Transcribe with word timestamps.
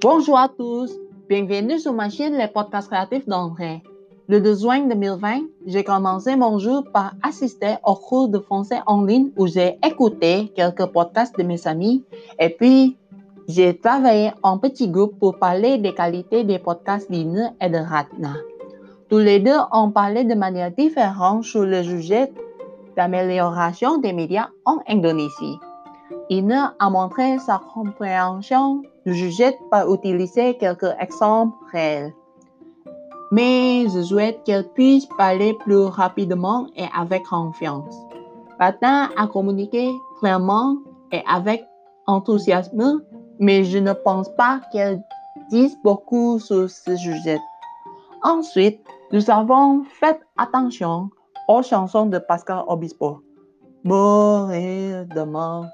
Bonjour 0.00 0.38
à 0.38 0.48
tous, 0.48 0.96
bienvenue 1.28 1.80
sur 1.80 1.92
ma 1.92 2.08
chaîne 2.08 2.38
Les 2.38 2.46
Podcasts 2.46 2.88
Créatifs 2.88 3.26
d'André. 3.26 3.82
Le 4.28 4.40
2 4.40 4.54
juin 4.54 4.86
2020, 4.86 5.40
j'ai 5.66 5.82
commencé 5.82 6.36
mon 6.36 6.60
jour 6.60 6.84
par 6.92 7.14
assister 7.20 7.74
au 7.84 7.96
cours 7.96 8.28
de 8.28 8.38
français 8.38 8.78
en 8.86 9.02
ligne 9.02 9.30
où 9.36 9.48
j'ai 9.48 9.76
écouté 9.84 10.52
quelques 10.54 10.86
podcasts 10.86 11.36
de 11.36 11.42
mes 11.42 11.66
amis 11.66 12.04
et 12.38 12.50
puis 12.50 12.96
j'ai 13.48 13.76
travaillé 13.76 14.30
en 14.44 14.58
petit 14.58 14.88
groupe 14.88 15.18
pour 15.18 15.36
parler 15.36 15.78
des 15.78 15.94
qualités 15.94 16.44
des 16.44 16.60
podcasts 16.60 17.10
d'Ine 17.10 17.52
et 17.60 17.68
de 17.68 17.78
Ratna. 17.78 18.34
Tous 19.08 19.18
les 19.18 19.40
deux 19.40 19.58
ont 19.72 19.90
parlé 19.90 20.22
de 20.22 20.34
manière 20.34 20.70
différente 20.70 21.42
sur 21.42 21.64
le 21.64 21.82
sujet 21.82 22.30
d'amélioration 22.96 23.98
des 23.98 24.12
médias 24.12 24.50
en 24.64 24.78
Indonésie. 24.86 25.58
Ine 26.30 26.72
a 26.78 26.90
montré 26.90 27.38
sa 27.38 27.60
compréhension 27.72 28.82
du 29.06 29.14
sujet 29.14 29.58
par 29.70 29.90
utiliser 29.92 30.56
quelques 30.58 30.94
exemples 31.00 31.56
réels. 31.72 32.12
Mais 33.32 33.86
je 33.88 34.02
souhaite 34.02 34.42
qu'elle 34.44 34.68
puisse 34.72 35.06
parler 35.16 35.54
plus 35.60 35.84
rapidement 35.86 36.66
et 36.76 36.86
avec 36.94 37.24
confiance. 37.24 37.94
Ratna 38.58 39.08
a 39.16 39.26
communiqué 39.26 39.90
clairement 40.20 40.76
et 41.12 41.22
avec 41.26 41.64
enthousiasme, 42.06 43.02
mais 43.38 43.64
je 43.64 43.78
ne 43.78 43.92
pense 43.92 44.28
pas 44.36 44.60
qu'elle 44.72 45.02
dise 45.50 45.76
beaucoup 45.82 46.38
sur 46.38 46.68
ce 46.68 46.96
sujet. 46.96 47.38
Ensuite, 48.22 48.80
nous 49.12 49.30
avons 49.30 49.84
fait 49.84 50.20
attention 50.36 51.08
aux 51.48 51.62
chansons 51.62 52.06
de 52.06 52.18
Pascal 52.18 52.64
Obispo. 52.66 53.22
Mourir 53.84 55.06
demain. 55.14 55.68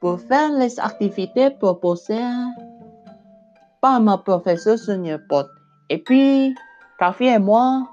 Pour 0.00 0.20
faire 0.20 0.52
les 0.52 0.78
activités 0.78 1.50
proposées 1.50 2.20
par 3.80 4.00
ma 4.00 4.18
professeur 4.18 4.78
Sonia 4.78 5.18
Pot. 5.28 5.46
Et 5.90 5.98
puis, 5.98 6.54
Kafi 6.98 7.24
et 7.24 7.38
moi, 7.38 7.88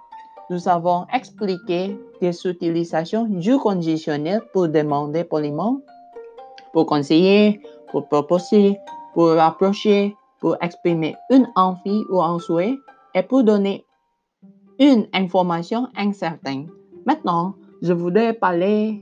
nous 0.50 0.67
avons 0.67 1.06
expliqué 1.14 2.00
des 2.22 2.47
utilisations 2.47 3.25
du 3.25 3.58
conditionnel 3.58 4.42
pour 4.53 4.67
demander 4.67 5.23
poliment, 5.23 5.81
pour 6.73 6.86
conseiller, 6.86 7.62
pour 7.92 8.08
proposer, 8.08 8.78
pour 9.14 9.30
rapprocher, 9.30 10.16
pour 10.40 10.58
exprimer 10.62 11.16
une 11.31 11.47
envie 11.56 12.03
ou 12.09 12.22
un 12.22 12.38
souhait 12.40 12.75
et 13.16 13.23
pour 13.23 13.44
donner 13.44 13.86
une 14.80 15.08
information 15.14 15.88
incertaine. 15.95 16.69
Maintenant, 17.06 17.56
je 17.81 17.94
voudrais 17.94 18.34
parler 18.34 19.02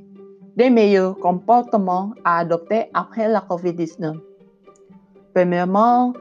des 0.55 0.69
meilleurs 0.69 1.17
comportements 1.17 2.11
à 2.23 2.39
adopter 2.39 2.89
après 2.93 3.27
la 3.27 3.39
COVID-19. 3.41 4.19
Premièrement, 5.33 6.13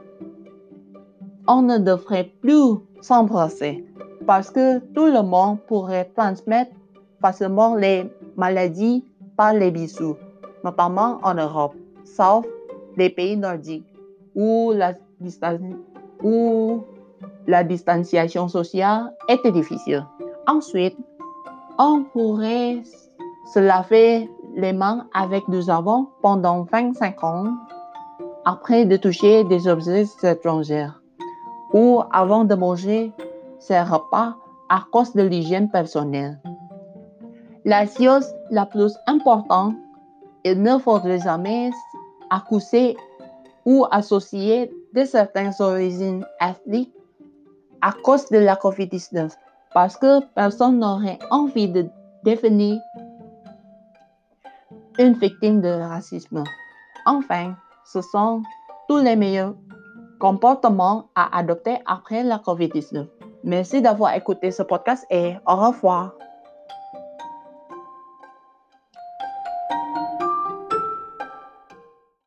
on 1.47 1.61
ne 1.61 1.77
devrait 1.77 2.31
plus 2.41 2.77
s'embrasser 3.01 3.85
parce 4.25 4.49
que 4.49 4.79
tout 4.79 5.05
le 5.05 5.21
monde 5.21 5.59
pourrait 5.67 6.09
transmettre 6.15 6.71
facilement 7.21 7.75
les 7.75 8.09
maladies 8.37 9.03
par 9.37 9.53
les 9.53 9.71
bisous, 9.71 10.15
notamment 10.63 11.19
en 11.23 11.35
Europe, 11.35 11.75
sauf 12.03 12.45
les 12.97 13.09
pays 13.09 13.37
nordiques 13.37 13.85
où 14.35 14.71
la, 14.73 14.93
où 16.23 16.83
la 17.47 17.63
distanciation 17.63 18.47
sociale 18.47 19.13
était 19.29 19.51
difficile. 19.51 20.05
Ensuite, 20.47 20.97
on 21.77 22.03
pourrait 22.03 22.81
se 23.45 23.59
laver 23.59 24.29
les 24.55 24.73
mains 24.73 25.07
avec 25.13 25.49
du 25.49 25.61
savon 25.61 26.07
pendant 26.21 26.63
25 26.63 27.23
ans 27.23 27.53
après 28.45 28.85
de 28.85 28.97
toucher 28.97 29.43
des 29.45 29.67
objets 29.67 30.05
étrangers 30.23 30.89
ou 31.73 32.01
avant 32.11 32.43
de 32.45 32.55
manger 32.55 33.11
ses 33.59 33.81
repas 33.81 34.35
à 34.69 34.83
cause 34.91 35.13
de 35.13 35.23
l'hygiène 35.23 35.69
personnelle. 35.69 36.39
La 37.65 37.85
chose 37.85 38.33
la 38.49 38.65
plus 38.65 38.93
importante, 39.07 39.75
il 40.43 40.61
ne 40.61 40.77
faudrait 40.77 41.19
jamais 41.19 41.71
accuser 42.29 42.97
ou 43.65 43.85
associer 43.91 44.71
de 44.93 45.05
certaines 45.05 45.53
origines 45.59 46.25
ethniques 46.41 46.93
à 47.81 47.91
cause 48.03 48.27
de 48.29 48.37
la 48.37 48.55
COVID-19 48.55 49.31
parce 49.73 49.97
que 49.97 50.23
personne 50.35 50.79
n'aurait 50.79 51.19
envie 51.31 51.69
de 51.69 51.85
devenir 52.23 52.79
une 54.99 55.13
victime 55.13 55.61
de 55.61 55.69
racisme. 55.69 56.43
Enfin, 57.05 57.55
ce 57.85 58.01
sont 58.01 58.43
tous 58.87 58.97
les 58.97 59.15
meilleurs 59.15 59.55
comportements 60.19 61.09
à 61.15 61.37
adopter 61.37 61.77
après 61.85 62.23
la 62.23 62.37
COVID-19. 62.37 63.07
Merci 63.43 63.81
d'avoir 63.81 64.15
écouté 64.15 64.51
ce 64.51 64.63
podcast 64.63 65.05
et 65.09 65.35
au 65.45 65.55
revoir. 65.55 66.13